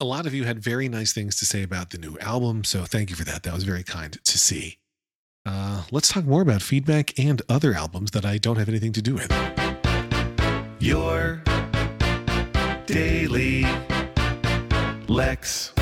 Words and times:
a 0.00 0.04
lot 0.04 0.26
of 0.26 0.34
you 0.34 0.44
had 0.44 0.60
very 0.60 0.88
nice 0.88 1.12
things 1.12 1.36
to 1.36 1.44
say 1.44 1.62
about 1.62 1.90
the 1.90 1.98
new 1.98 2.16
album. 2.20 2.62
So 2.62 2.84
thank 2.84 3.10
you 3.10 3.16
for 3.16 3.24
that. 3.24 3.42
That 3.42 3.54
was 3.54 3.64
very 3.64 3.82
kind 3.82 4.16
to 4.24 4.38
see. 4.38 4.78
Uh, 5.44 5.84
let's 5.90 6.08
talk 6.08 6.24
more 6.24 6.42
about 6.42 6.62
feedback 6.62 7.18
and 7.18 7.42
other 7.48 7.74
albums 7.74 8.12
that 8.12 8.24
I 8.24 8.38
don't 8.38 8.56
have 8.56 8.68
anything 8.68 8.92
to 8.92 9.02
do 9.02 9.14
with. 9.14 9.32
Your 10.78 11.42
daily 12.86 13.64
Lex. 15.08 15.72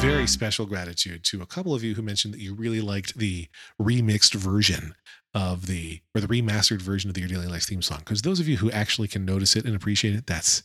Very 0.00 0.26
special 0.26 0.66
gratitude 0.66 1.24
to 1.24 1.40
a 1.42 1.46
couple 1.46 1.74
of 1.74 1.84
you 1.84 1.94
who 1.94 2.02
mentioned 2.02 2.34
that 2.34 2.40
you 2.40 2.54
really 2.54 2.80
liked 2.80 3.16
the 3.16 3.48
remixed 3.80 4.34
version 4.34 4.94
of 5.36 5.66
the 5.66 6.00
or 6.14 6.20
the 6.22 6.26
remastered 6.26 6.80
version 6.80 7.10
of 7.10 7.14
the 7.14 7.20
Your 7.20 7.28
Daily 7.28 7.46
Lex 7.46 7.66
theme 7.66 7.82
song. 7.82 7.98
Because 7.98 8.22
those 8.22 8.40
of 8.40 8.48
you 8.48 8.56
who 8.56 8.70
actually 8.70 9.06
can 9.06 9.24
notice 9.24 9.54
it 9.54 9.66
and 9.66 9.76
appreciate 9.76 10.14
it, 10.14 10.26
that's 10.26 10.62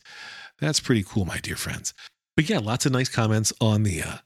that's 0.58 0.80
pretty 0.80 1.04
cool, 1.06 1.26
my 1.26 1.38
dear 1.38 1.56
friends. 1.56 1.92
But 2.34 2.48
yeah, 2.48 2.58
lots 2.58 2.86
of 2.86 2.92
nice 2.92 3.10
comments 3.10 3.52
on 3.60 3.82
the 3.82 4.02
uh, 4.02 4.16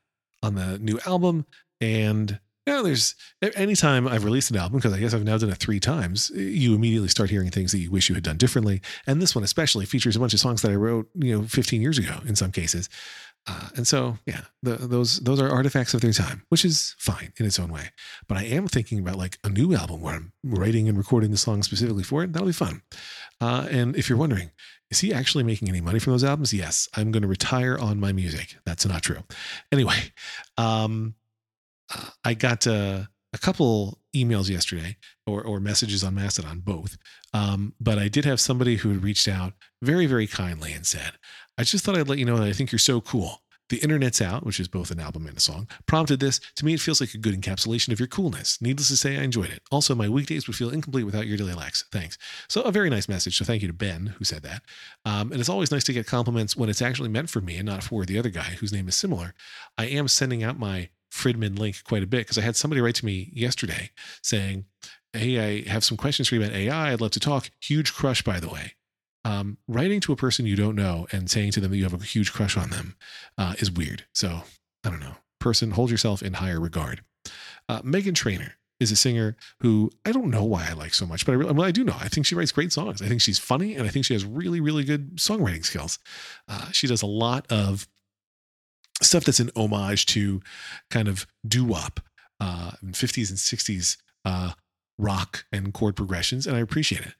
on 0.44 0.54
the 0.54 0.78
new 0.78 1.00
album. 1.04 1.46
And 1.80 2.38
you 2.64 2.72
know, 2.74 2.82
there's 2.84 3.16
anytime 3.42 4.06
I've 4.06 4.24
released 4.24 4.50
an 4.50 4.56
album, 4.56 4.78
because 4.78 4.92
I 4.92 5.00
guess 5.00 5.14
I've 5.14 5.24
now 5.24 5.36
done 5.36 5.50
it 5.50 5.58
three 5.58 5.80
times, 5.80 6.30
you 6.30 6.74
immediately 6.74 7.08
start 7.08 7.30
hearing 7.30 7.50
things 7.50 7.72
that 7.72 7.78
you 7.78 7.90
wish 7.90 8.08
you 8.08 8.14
had 8.14 8.24
done 8.24 8.36
differently. 8.36 8.80
And 9.06 9.20
this 9.20 9.34
one 9.34 9.44
especially 9.44 9.84
features 9.84 10.14
a 10.14 10.20
bunch 10.20 10.34
of 10.34 10.40
songs 10.40 10.62
that 10.62 10.70
I 10.70 10.76
wrote, 10.76 11.08
you 11.14 11.36
know, 11.36 11.46
15 11.46 11.82
years 11.82 11.98
ago 11.98 12.18
in 12.26 12.36
some 12.36 12.52
cases. 12.52 12.88
Uh, 13.48 13.68
and 13.76 13.86
so, 13.86 14.18
yeah, 14.26 14.40
the, 14.62 14.74
those 14.74 15.20
those 15.20 15.40
are 15.40 15.48
artifacts 15.48 15.94
of 15.94 16.00
their 16.00 16.12
time, 16.12 16.42
which 16.48 16.64
is 16.64 16.96
fine 16.98 17.32
in 17.38 17.46
its 17.46 17.60
own 17.60 17.70
way. 17.72 17.90
But 18.26 18.38
I 18.38 18.44
am 18.44 18.66
thinking 18.66 18.98
about 18.98 19.16
like 19.16 19.38
a 19.44 19.48
new 19.48 19.74
album 19.74 20.00
where 20.00 20.14
I'm 20.16 20.32
writing 20.42 20.88
and 20.88 20.98
recording 20.98 21.30
the 21.30 21.36
song 21.36 21.62
specifically 21.62 22.02
for 22.02 22.24
it. 22.24 22.32
That'll 22.32 22.48
be 22.48 22.52
fun. 22.52 22.82
Uh, 23.40 23.68
and 23.70 23.94
if 23.96 24.08
you're 24.08 24.18
wondering, 24.18 24.50
is 24.90 25.00
he 25.00 25.12
actually 25.12 25.44
making 25.44 25.68
any 25.68 25.80
money 25.80 25.98
from 25.98 26.12
those 26.12 26.24
albums? 26.24 26.52
Yes, 26.52 26.88
I'm 26.94 27.12
going 27.12 27.22
to 27.22 27.28
retire 27.28 27.78
on 27.78 28.00
my 28.00 28.12
music. 28.12 28.56
That's 28.64 28.86
not 28.86 29.02
true. 29.02 29.22
Anyway, 29.70 30.12
um, 30.58 31.14
I 32.24 32.34
got 32.34 32.66
uh, 32.66 33.02
a 33.32 33.38
couple 33.38 34.00
emails 34.14 34.48
yesterday 34.48 34.96
or, 35.26 35.42
or 35.42 35.60
messages 35.60 36.02
on 36.02 36.14
Mastodon, 36.14 36.60
both. 36.60 36.96
Um, 37.34 37.74
but 37.80 37.98
I 37.98 38.08
did 38.08 38.24
have 38.24 38.40
somebody 38.40 38.76
who 38.76 38.88
had 38.90 39.02
reached 39.02 39.28
out 39.28 39.52
very, 39.82 40.06
very 40.06 40.26
kindly 40.26 40.72
and 40.72 40.86
said, 40.86 41.12
I 41.58 41.64
just 41.64 41.84
thought 41.84 41.96
I'd 41.96 42.08
let 42.08 42.18
you 42.18 42.24
know 42.24 42.38
that 42.38 42.48
I 42.48 42.52
think 42.52 42.72
you're 42.72 42.78
so 42.78 43.00
cool. 43.00 43.42
The 43.68 43.78
Internet's 43.78 44.22
Out, 44.22 44.46
which 44.46 44.60
is 44.60 44.68
both 44.68 44.90
an 44.90 45.00
album 45.00 45.26
and 45.26 45.36
a 45.36 45.40
song, 45.40 45.68
prompted 45.86 46.20
this. 46.20 46.40
To 46.56 46.64
me, 46.64 46.74
it 46.74 46.80
feels 46.80 47.00
like 47.00 47.14
a 47.14 47.18
good 47.18 47.38
encapsulation 47.38 47.92
of 47.92 47.98
your 47.98 48.06
coolness. 48.06 48.60
Needless 48.62 48.88
to 48.88 48.96
say, 48.96 49.16
I 49.16 49.22
enjoyed 49.22 49.50
it. 49.50 49.62
Also, 49.70 49.94
my 49.94 50.08
weekdays 50.08 50.46
would 50.46 50.56
feel 50.56 50.70
incomplete 50.70 51.06
without 51.06 51.26
your 51.26 51.36
daily 51.36 51.54
Lex. 51.54 51.84
Thanks. 51.90 52.16
So, 52.48 52.62
a 52.62 52.72
very 52.72 52.90
nice 52.90 53.08
message. 53.08 53.36
So, 53.36 53.44
thank 53.44 53.62
you 53.62 53.68
to 53.68 53.74
Ben, 53.74 54.14
who 54.18 54.24
said 54.24 54.42
that. 54.42 54.62
Um, 55.04 55.32
and 55.32 55.40
it's 55.40 55.48
always 55.48 55.70
nice 55.70 55.84
to 55.84 55.92
get 55.92 56.06
compliments 56.06 56.56
when 56.56 56.68
it's 56.68 56.82
actually 56.82 57.08
meant 57.08 57.30
for 57.30 57.40
me 57.40 57.56
and 57.56 57.66
not 57.66 57.82
for 57.82 58.04
the 58.04 58.18
other 58.18 58.30
guy 58.30 58.56
whose 58.60 58.72
name 58.72 58.88
is 58.88 58.96
similar. 58.96 59.34
I 59.76 59.86
am 59.86 60.08
sending 60.08 60.42
out 60.42 60.58
my 60.58 60.90
Fridman 61.10 61.58
link 61.58 61.82
quite 61.84 62.02
a 62.02 62.06
bit 62.06 62.20
because 62.20 62.38
I 62.38 62.42
had 62.42 62.56
somebody 62.56 62.80
write 62.80 62.96
to 62.96 63.06
me 63.06 63.30
yesterday 63.32 63.90
saying, 64.22 64.66
Hey, 65.12 65.64
I 65.64 65.68
have 65.68 65.84
some 65.84 65.96
questions 65.96 66.28
for 66.28 66.34
you 66.34 66.42
about 66.42 66.54
AI. 66.54 66.92
I'd 66.92 67.00
love 67.00 67.12
to 67.12 67.20
talk. 67.20 67.50
Huge 67.60 67.94
crush, 67.94 68.22
by 68.22 68.38
the 68.38 68.48
way. 68.48 68.75
Um, 69.26 69.58
writing 69.66 70.00
to 70.02 70.12
a 70.12 70.16
person 70.16 70.46
you 70.46 70.54
don't 70.54 70.76
know 70.76 71.08
and 71.10 71.28
saying 71.28 71.50
to 71.52 71.60
them 71.60 71.72
that 71.72 71.76
you 71.76 71.82
have 71.82 72.00
a 72.00 72.04
huge 72.04 72.32
crush 72.32 72.56
on 72.56 72.70
them 72.70 72.94
uh, 73.36 73.54
is 73.58 73.72
weird. 73.72 74.04
So 74.12 74.42
I 74.84 74.90
don't 74.90 75.00
know. 75.00 75.16
Person, 75.40 75.72
hold 75.72 75.90
yourself 75.90 76.22
in 76.22 76.34
higher 76.34 76.60
regard. 76.60 77.02
Uh, 77.68 77.82
Meghan 77.82 78.14
Trainor 78.14 78.54
is 78.78 78.92
a 78.92 78.96
singer 78.96 79.36
who 79.60 79.90
I 80.04 80.12
don't 80.12 80.30
know 80.30 80.44
why 80.44 80.68
I 80.70 80.74
like 80.74 80.94
so 80.94 81.06
much, 81.06 81.26
but 81.26 81.32
I, 81.32 81.36
well, 81.38 81.62
I 81.62 81.72
do 81.72 81.82
know. 81.82 81.96
I 81.98 82.06
think 82.06 82.24
she 82.24 82.36
writes 82.36 82.52
great 82.52 82.72
songs. 82.72 83.02
I 83.02 83.08
think 83.08 83.20
she's 83.20 83.38
funny, 83.38 83.74
and 83.74 83.84
I 83.84 83.90
think 83.90 84.04
she 84.04 84.14
has 84.14 84.24
really, 84.24 84.60
really 84.60 84.84
good 84.84 85.16
songwriting 85.16 85.64
skills. 85.64 85.98
Uh, 86.46 86.70
she 86.70 86.86
does 86.86 87.02
a 87.02 87.06
lot 87.06 87.50
of 87.50 87.88
stuff 89.02 89.24
that's 89.24 89.40
an 89.40 89.50
homage 89.56 90.06
to 90.06 90.40
kind 90.90 91.08
of 91.08 91.26
doo 91.46 91.64
wop, 91.64 91.98
uh, 92.38 92.72
50s 92.84 93.30
and 93.30 93.38
60s 93.38 93.96
uh, 94.24 94.52
rock 94.98 95.44
and 95.52 95.74
chord 95.74 95.96
progressions, 95.96 96.46
and 96.46 96.56
I 96.56 96.60
appreciate 96.60 97.02
it. 97.02 97.14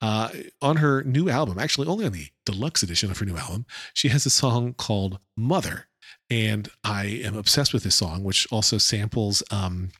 Uh, 0.00 0.28
on 0.60 0.76
her 0.76 1.02
new 1.04 1.28
album, 1.28 1.58
actually 1.58 1.86
only 1.86 2.04
on 2.04 2.12
the 2.12 2.28
deluxe 2.44 2.82
edition 2.82 3.10
of 3.10 3.18
her 3.18 3.26
new 3.26 3.36
album, 3.36 3.66
she 3.94 4.08
has 4.08 4.26
a 4.26 4.30
song 4.30 4.74
called 4.74 5.18
Mother. 5.36 5.88
And 6.30 6.68
I 6.84 7.04
am 7.24 7.36
obsessed 7.36 7.72
with 7.72 7.84
this 7.84 7.94
song, 7.94 8.24
which 8.24 8.46
also 8.50 8.78
samples 8.78 9.42
um, 9.50 9.90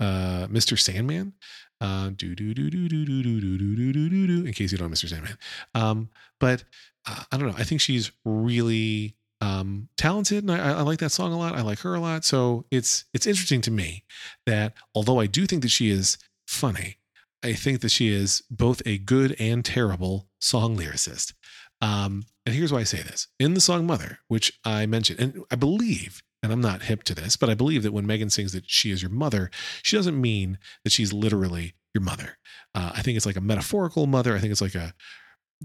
uh, 0.00 0.46
Mr. 0.48 0.78
Sandman. 0.78 1.34
Uh, 1.80 2.10
do 2.14 2.34
do 2.34 2.52
do 2.52 2.68
do 2.68 2.88
do 2.88 3.06
do 3.06 3.22
do 3.22 3.40
do 3.40 3.58
do 3.58 3.92
do 3.92 4.08
do 4.08 4.26
do. 4.26 4.46
In 4.46 4.52
case 4.52 4.70
you 4.72 4.78
don't 4.78 4.90
know 4.90 4.94
Mr. 4.94 5.08
Sandman, 5.08 5.38
um, 5.74 6.10
but 6.38 6.64
uh, 7.06 7.22
I 7.32 7.38
don't 7.38 7.48
know. 7.48 7.54
I 7.56 7.64
think 7.64 7.80
she's 7.80 8.12
really 8.24 9.14
um, 9.40 9.88
talented, 9.96 10.44
and 10.44 10.52
I, 10.52 10.78
I, 10.78 10.82
like 10.82 10.98
that 10.98 11.10
song 11.10 11.32
a 11.32 11.38
lot. 11.38 11.54
I 11.54 11.62
like 11.62 11.78
her 11.80 11.94
a 11.94 12.00
lot. 12.00 12.24
So 12.24 12.66
it's 12.70 13.04
it's 13.14 13.26
interesting 13.26 13.62
to 13.62 13.70
me 13.70 14.04
that 14.46 14.74
although 14.94 15.20
I 15.20 15.26
do 15.26 15.46
think 15.46 15.62
that 15.62 15.70
she 15.70 15.88
is 15.90 16.18
funny, 16.60 16.98
I 17.42 17.54
think 17.54 17.80
that 17.80 17.90
she 17.90 18.08
is 18.08 18.42
both 18.50 18.82
a 18.84 18.98
good 18.98 19.34
and 19.40 19.64
terrible 19.64 20.28
song 20.38 20.76
lyricist. 20.76 21.32
Um, 21.80 22.24
and 22.44 22.54
here's 22.54 22.72
why 22.72 22.80
I 22.80 22.84
say 22.84 23.02
this: 23.02 23.28
in 23.38 23.54
the 23.54 23.60
song 23.60 23.86
"Mother," 23.86 24.18
which 24.28 24.52
I 24.64 24.84
mentioned, 24.86 25.20
and 25.20 25.44
I 25.50 25.56
believe, 25.56 26.22
and 26.42 26.52
I'm 26.52 26.60
not 26.60 26.82
hip 26.82 27.02
to 27.04 27.14
this, 27.14 27.36
but 27.36 27.48
I 27.48 27.54
believe 27.54 27.82
that 27.82 27.92
when 27.92 28.06
Meghan 28.06 28.30
sings 28.30 28.52
that 28.52 28.68
she 28.68 28.90
is 28.90 29.02
your 29.02 29.10
mother, 29.10 29.50
she 29.82 29.96
doesn't 29.96 30.20
mean 30.20 30.58
that 30.84 30.92
she's 30.92 31.12
literally 31.12 31.74
your 31.94 32.02
mother. 32.02 32.38
Uh, 32.74 32.92
I 32.94 33.02
think 33.02 33.16
it's 33.16 33.26
like 33.26 33.36
a 33.36 33.40
metaphorical 33.40 34.06
mother. 34.06 34.36
I 34.36 34.38
think 34.38 34.52
it's 34.52 34.60
like 34.60 34.74
a 34.74 34.94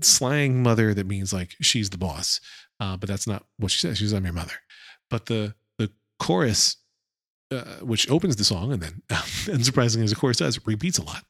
slang 0.01 0.63
mother 0.63 0.93
that 0.93 1.05
means 1.05 1.33
like 1.33 1.55
she's 1.61 1.89
the 1.89 1.97
boss. 1.97 2.39
Uh, 2.79 2.97
but 2.97 3.07
that's 3.09 3.27
not 3.27 3.45
what 3.57 3.71
she 3.71 3.79
says. 3.79 3.97
She 3.97 4.05
says, 4.05 4.13
I'm 4.13 4.25
your 4.25 4.33
mother. 4.33 4.55
But 5.09 5.27
the 5.27 5.55
the 5.77 5.91
chorus, 6.19 6.77
uh, 7.51 7.79
which 7.81 8.09
opens 8.09 8.35
the 8.35 8.43
song 8.43 8.71
and 8.71 8.81
then, 8.81 9.01
unsurprisingly 9.09 10.03
as 10.03 10.09
the 10.09 10.15
chorus 10.15 10.37
does, 10.37 10.59
repeats 10.65 10.97
a 10.97 11.03
lot. 11.03 11.23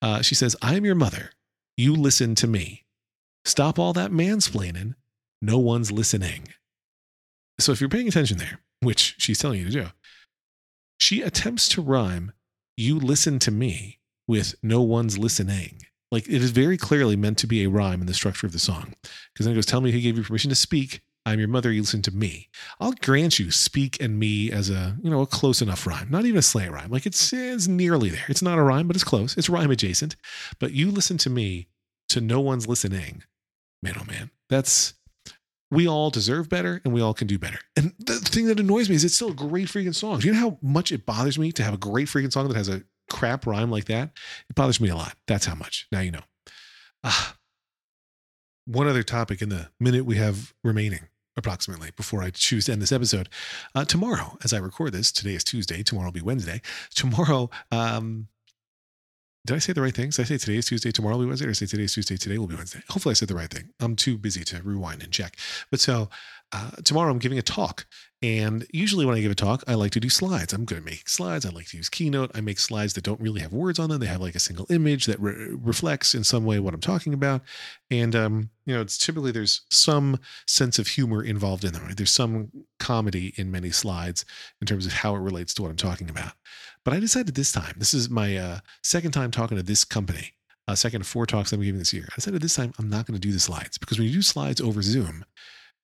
Uh, 0.00 0.22
she 0.22 0.34
says, 0.34 0.54
I 0.62 0.76
am 0.76 0.84
your 0.84 0.94
mother. 0.94 1.30
You 1.76 1.94
listen 1.94 2.34
to 2.36 2.46
me. 2.46 2.84
Stop 3.44 3.78
all 3.78 3.92
that 3.94 4.10
mansplaining. 4.10 4.94
No 5.40 5.58
one's 5.58 5.90
listening. 5.92 6.48
So 7.60 7.72
if 7.72 7.80
you're 7.80 7.90
paying 7.90 8.08
attention 8.08 8.38
there, 8.38 8.60
which 8.80 9.14
she's 9.18 9.38
telling 9.38 9.58
you 9.58 9.64
to 9.66 9.70
do, 9.70 9.86
she 10.98 11.22
attempts 11.22 11.68
to 11.70 11.82
rhyme, 11.82 12.32
you 12.76 12.98
listen 12.98 13.38
to 13.40 13.50
me 13.50 13.98
with 14.26 14.54
no 14.62 14.82
one's 14.82 15.18
listening. 15.18 15.82
Like 16.10 16.28
it 16.28 16.42
is 16.42 16.50
very 16.50 16.76
clearly 16.76 17.16
meant 17.16 17.38
to 17.38 17.46
be 17.46 17.64
a 17.64 17.68
rhyme 17.68 18.00
in 18.00 18.06
the 18.06 18.14
structure 18.14 18.46
of 18.46 18.52
the 18.52 18.58
song. 18.58 18.94
Because 19.32 19.46
then 19.46 19.52
it 19.52 19.56
goes, 19.56 19.66
Tell 19.66 19.80
me 19.80 19.90
who 19.90 20.00
gave 20.00 20.16
you 20.16 20.22
permission 20.22 20.48
to 20.50 20.54
speak. 20.54 21.00
I'm 21.28 21.38
your 21.38 21.48
mother, 21.48 21.70
you 21.70 21.82
listen 21.82 22.02
to 22.02 22.10
me. 22.14 22.48
I'll 22.80 22.92
grant 22.92 23.38
you 23.38 23.50
speak 23.50 24.00
and 24.00 24.18
me 24.18 24.50
as 24.50 24.70
a, 24.70 24.96
you 25.02 25.10
know, 25.10 25.20
a 25.20 25.26
close 25.26 25.60
enough 25.60 25.86
rhyme. 25.86 26.08
Not 26.10 26.24
even 26.24 26.38
a 26.38 26.42
slant 26.42 26.72
rhyme. 26.72 26.90
Like 26.90 27.06
it's 27.06 27.32
it's 27.32 27.68
nearly 27.68 28.08
there. 28.10 28.24
It's 28.28 28.42
not 28.42 28.58
a 28.58 28.62
rhyme, 28.62 28.86
but 28.86 28.96
it's 28.96 29.04
close. 29.04 29.36
It's 29.36 29.50
rhyme 29.50 29.70
adjacent. 29.70 30.16
But 30.58 30.72
you 30.72 30.90
listen 30.90 31.18
to 31.18 31.30
me 31.30 31.68
to 32.08 32.20
no 32.20 32.40
one's 32.40 32.66
listening. 32.66 33.24
Man, 33.82 33.94
oh 34.00 34.04
man. 34.04 34.30
That's 34.48 34.94
we 35.70 35.86
all 35.86 36.08
deserve 36.10 36.48
better 36.48 36.80
and 36.84 36.94
we 36.94 37.02
all 37.02 37.12
can 37.12 37.26
do 37.26 37.38
better. 37.38 37.58
And 37.76 37.92
the 37.98 38.14
thing 38.14 38.46
that 38.46 38.58
annoys 38.58 38.88
me 38.88 38.94
is 38.94 39.04
it's 39.04 39.14
still 39.14 39.30
a 39.30 39.34
great 39.34 39.68
freaking 39.68 39.94
song. 39.94 40.20
Do 40.20 40.28
you 40.28 40.32
know 40.32 40.40
how 40.40 40.58
much 40.62 40.92
it 40.92 41.04
bothers 41.04 41.38
me 41.38 41.52
to 41.52 41.62
have 41.62 41.74
a 41.74 41.78
great 41.78 42.08
freaking 42.08 42.32
song 42.32 42.48
that 42.48 42.56
has 42.56 42.68
a 42.68 42.82
crap 43.10 43.46
rhyme 43.46 43.70
like 43.70 43.86
that, 43.86 44.10
it 44.48 44.56
bothers 44.56 44.80
me 44.80 44.88
a 44.88 44.96
lot. 44.96 45.14
That's 45.26 45.46
how 45.46 45.54
much. 45.54 45.86
Now 45.92 46.00
you 46.00 46.10
know. 46.10 46.22
Ah, 47.04 47.36
one 48.68 48.86
other 48.86 49.02
topic 49.02 49.40
in 49.40 49.48
the 49.48 49.70
minute 49.80 50.04
we 50.04 50.16
have 50.16 50.52
remaining, 50.62 51.08
approximately, 51.38 51.90
before 51.96 52.22
I 52.22 52.30
choose 52.30 52.66
to 52.66 52.72
end 52.72 52.82
this 52.82 52.92
episode. 52.92 53.28
Uh, 53.74 53.84
tomorrow, 53.84 54.36
as 54.44 54.52
I 54.52 54.58
record 54.58 54.92
this, 54.92 55.10
today 55.12 55.34
is 55.34 55.44
Tuesday. 55.44 55.82
Tomorrow 55.82 56.06
will 56.06 56.12
be 56.12 56.20
Wednesday. 56.20 56.60
Tomorrow, 56.94 57.50
um, 57.72 58.28
did 59.46 59.56
I 59.56 59.60
say 59.60 59.72
the 59.72 59.80
right 59.80 59.94
things? 59.94 60.18
I 60.18 60.24
say 60.24 60.36
today 60.36 60.56
is 60.56 60.66
Tuesday, 60.66 60.90
tomorrow 60.90 61.16
will 61.16 61.24
be 61.24 61.28
Wednesday, 61.28 61.46
or 61.46 61.54
say 61.54 61.64
today 61.64 61.84
is 61.84 61.94
Tuesday, 61.94 62.16
today 62.18 62.36
will 62.36 62.48
be 62.48 62.56
Wednesday? 62.56 62.82
Hopefully, 62.90 63.12
I 63.12 63.14
said 63.14 63.28
the 63.28 63.34
right 63.34 63.48
thing. 63.48 63.70
I'm 63.80 63.96
too 63.96 64.18
busy 64.18 64.44
to 64.44 64.62
rewind 64.62 65.02
and 65.02 65.10
check. 65.10 65.38
But 65.70 65.80
so 65.80 66.10
uh, 66.52 66.70
tomorrow, 66.84 67.10
I'm 67.10 67.18
giving 67.18 67.38
a 67.38 67.42
talk 67.42 67.86
and 68.20 68.66
usually, 68.72 69.06
when 69.06 69.14
I 69.14 69.20
give 69.20 69.30
a 69.30 69.36
talk, 69.36 69.62
I 69.68 69.74
like 69.74 69.92
to 69.92 70.00
do 70.00 70.08
slides. 70.08 70.52
I'm 70.52 70.64
good 70.64 70.78
at 70.78 70.84
making 70.84 71.06
slides. 71.06 71.46
I 71.46 71.50
like 71.50 71.68
to 71.68 71.76
use 71.76 71.88
Keynote. 71.88 72.32
I 72.34 72.40
make 72.40 72.58
slides 72.58 72.94
that 72.94 73.04
don't 73.04 73.20
really 73.20 73.40
have 73.42 73.52
words 73.52 73.78
on 73.78 73.90
them. 73.90 74.00
They 74.00 74.06
have 74.06 74.20
like 74.20 74.34
a 74.34 74.40
single 74.40 74.66
image 74.70 75.06
that 75.06 75.20
re- 75.20 75.50
reflects 75.50 76.16
in 76.16 76.24
some 76.24 76.44
way 76.44 76.58
what 76.58 76.74
I'm 76.74 76.80
talking 76.80 77.14
about. 77.14 77.42
And, 77.92 78.16
um, 78.16 78.50
you 78.66 78.74
know, 78.74 78.80
it's 78.80 78.98
typically 78.98 79.30
there's 79.30 79.60
some 79.70 80.18
sense 80.48 80.80
of 80.80 80.88
humor 80.88 81.22
involved 81.22 81.62
in 81.62 81.72
them, 81.72 81.84
right? 81.84 81.96
There's 81.96 82.10
some 82.10 82.50
comedy 82.80 83.34
in 83.36 83.52
many 83.52 83.70
slides 83.70 84.24
in 84.60 84.66
terms 84.66 84.84
of 84.84 84.94
how 84.94 85.14
it 85.14 85.20
relates 85.20 85.54
to 85.54 85.62
what 85.62 85.70
I'm 85.70 85.76
talking 85.76 86.10
about. 86.10 86.32
But 86.84 86.94
I 86.94 87.00
decided 87.00 87.36
this 87.36 87.52
time, 87.52 87.74
this 87.76 87.94
is 87.94 88.10
my 88.10 88.36
uh, 88.36 88.58
second 88.82 89.12
time 89.12 89.30
talking 89.30 89.56
to 89.58 89.62
this 89.62 89.84
company, 89.84 90.32
uh, 90.66 90.74
second 90.74 91.02
of 91.02 91.06
four 91.06 91.24
talks 91.24 91.52
I'm 91.52 91.62
giving 91.62 91.78
this 91.78 91.94
year. 91.94 92.08
I 92.16 92.18
said 92.18 92.32
decided 92.32 92.42
this 92.42 92.56
time 92.56 92.72
I'm 92.80 92.90
not 92.90 93.06
going 93.06 93.14
to 93.14 93.20
do 93.20 93.32
the 93.32 93.38
slides 93.38 93.78
because 93.78 93.96
when 93.96 94.08
you 94.08 94.14
do 94.14 94.22
slides 94.22 94.60
over 94.60 94.82
Zoom, 94.82 95.24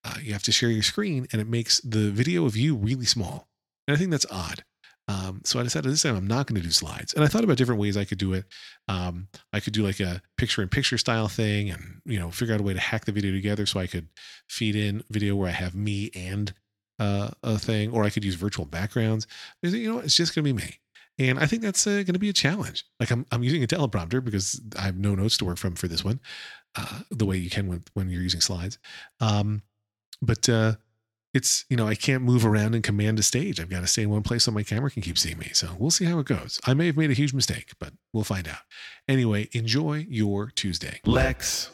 uh, 0.04 0.14
you 0.22 0.32
have 0.32 0.42
to 0.44 0.52
share 0.52 0.70
your 0.70 0.82
screen 0.82 1.26
and 1.32 1.40
it 1.40 1.48
makes 1.48 1.80
the 1.80 2.10
video 2.10 2.44
of 2.44 2.56
you 2.56 2.76
really 2.76 3.06
small. 3.06 3.48
And 3.86 3.96
I 3.96 3.98
think 3.98 4.10
that's 4.10 4.26
odd. 4.30 4.64
Um, 5.06 5.42
so 5.44 5.60
I 5.60 5.62
decided 5.62 5.92
this 5.92 6.02
time 6.02 6.16
I'm 6.16 6.26
not 6.26 6.46
going 6.46 6.60
to 6.60 6.66
do 6.66 6.72
slides. 6.72 7.12
And 7.12 7.24
I 7.24 7.26
thought 7.26 7.44
about 7.44 7.58
different 7.58 7.80
ways 7.80 7.96
I 7.96 8.04
could 8.04 8.18
do 8.18 8.32
it. 8.32 8.46
Um, 8.88 9.28
I 9.52 9.60
could 9.60 9.74
do 9.74 9.82
like 9.82 10.00
a 10.00 10.22
picture 10.38 10.62
in 10.62 10.68
picture 10.68 10.96
style 10.96 11.28
thing 11.28 11.70
and, 11.70 12.00
you 12.06 12.18
know, 12.18 12.30
figure 12.30 12.54
out 12.54 12.60
a 12.60 12.64
way 12.64 12.72
to 12.72 12.80
hack 12.80 13.04
the 13.04 13.12
video 13.12 13.32
together 13.32 13.66
so 13.66 13.80
I 13.80 13.86
could 13.86 14.08
feed 14.48 14.76
in 14.76 15.04
video 15.10 15.36
where 15.36 15.48
I 15.48 15.52
have 15.52 15.74
me 15.74 16.10
and 16.14 16.54
uh, 16.98 17.30
a 17.42 17.58
thing, 17.58 17.90
or 17.92 18.04
I 18.04 18.10
could 18.10 18.24
use 18.24 18.34
virtual 18.34 18.64
backgrounds. 18.64 19.26
But, 19.62 19.72
You 19.72 19.92
know, 19.92 19.98
it's 19.98 20.16
just 20.16 20.34
going 20.34 20.44
to 20.44 20.54
be 20.54 20.62
me. 20.62 20.78
And 21.18 21.38
I 21.38 21.46
think 21.46 21.62
that's 21.62 21.86
uh, 21.86 21.90
going 21.90 22.14
to 22.14 22.18
be 22.18 22.30
a 22.30 22.34
challenge. 22.34 22.84
Like 22.98 23.10
I'm, 23.10 23.26
I'm 23.30 23.42
using 23.42 23.62
a 23.62 23.66
teleprompter 23.66 24.24
because 24.24 24.60
I 24.78 24.82
have 24.82 24.96
no 24.96 25.14
notes 25.14 25.36
to 25.38 25.44
work 25.44 25.58
from 25.58 25.76
for 25.76 25.86
this 25.86 26.04
one, 26.04 26.18
uh, 26.76 27.00
the 27.10 27.26
way 27.26 27.36
you 27.36 27.50
can 27.50 27.68
when, 27.68 27.84
when 27.92 28.08
you're 28.08 28.22
using 28.22 28.40
slides. 28.40 28.78
Um, 29.20 29.62
but 30.20 30.49
uh, 30.49 30.75
it's, 31.32 31.64
you 31.69 31.76
know, 31.76 31.87
I 31.87 31.94
can't 31.94 32.22
move 32.22 32.46
around 32.46 32.75
and 32.75 32.84
command 32.84 33.19
a 33.19 33.22
stage. 33.22 33.58
I've 33.58 33.69
got 33.69 33.81
to 33.81 33.87
stay 33.87 34.02
in 34.02 34.11
one 34.11 34.22
place 34.22 34.44
so 34.44 34.52
my 34.52 34.62
camera 34.62 34.90
can 34.90 35.02
keep 35.02 35.19
seeing 35.19 35.38
me. 35.38 35.50
So 35.52 35.70
we'll 35.78 35.90
see 35.90 36.05
how 36.05 36.19
it 36.20 36.26
goes. 36.26 36.61
I 36.64 36.75
may 36.75 36.87
have 36.87 36.96
made 36.96 37.11
a 37.11 37.14
huge 37.14 37.34
mistake, 37.34 37.72
but 37.78 37.93
we'll 38.12 38.25
find 38.25 38.46
out. 38.46 38.61
Anyway, 39.08 39.49
enjoy 39.52 40.06
your 40.08 40.50
Tuesday. 40.50 41.00
Lex. 41.05 41.70